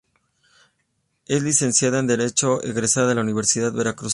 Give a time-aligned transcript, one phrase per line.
[1.27, 4.09] Es licenciada en derecho egresada de la Universidad Veracruzana.